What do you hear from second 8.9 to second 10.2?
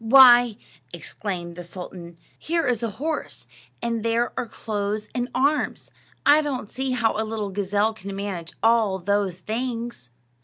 those things."